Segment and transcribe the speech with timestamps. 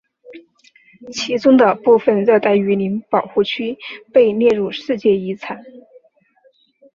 [1.11, 3.77] 其中的部分热带雨林保护区
[4.11, 5.63] 被列入世界遗产。